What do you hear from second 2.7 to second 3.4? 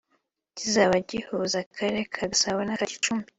Gicumbi